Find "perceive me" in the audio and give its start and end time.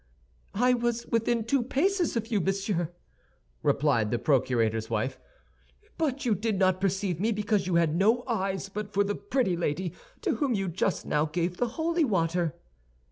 6.81-7.31